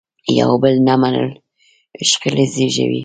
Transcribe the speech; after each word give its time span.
یو 0.39 0.51
بل 0.61 0.75
نه 0.87 0.95
منل 1.01 1.29
شخړې 2.09 2.45
زیږوي. 2.53 2.99